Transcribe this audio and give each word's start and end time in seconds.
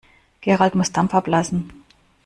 Gerald 0.41 0.73
muss 0.73 0.91
Dampf 0.91 1.13
ablassen. 1.13 1.83